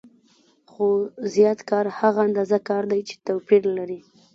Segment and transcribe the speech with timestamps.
[0.71, 0.85] خو
[1.33, 3.99] زیات کار هغه اندازه کار دی چې توپیر لري